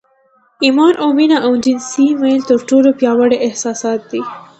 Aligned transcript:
ایمان 0.63 0.93
او 1.01 1.07
مینه 1.17 1.37
او 1.45 1.51
جنسي 1.65 2.07
میل 2.21 2.41
تر 2.49 2.59
ټولو 2.69 2.89
پیاوړي 2.99 3.37
احساسات 3.47 4.01
دي 4.11 4.21